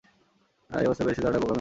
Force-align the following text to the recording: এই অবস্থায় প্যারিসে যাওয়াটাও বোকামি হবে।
এই 0.69 0.85
অবস্থায় 0.85 1.05
প্যারিসে 1.05 1.21
যাওয়াটাও 1.21 1.41
বোকামি 1.41 1.45
হবে। 1.45 1.49